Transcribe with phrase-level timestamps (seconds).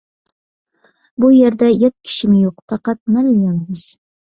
[1.25, 3.89] بۇ يەردە يات كىشىمۇ يوق، پەقەت مەنلا يالغۇز.